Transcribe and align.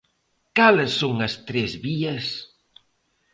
¿Cales 0.57 0.91
son 1.01 1.15
as 1.27 1.33
tres 1.47 1.71
vías? 1.85 2.25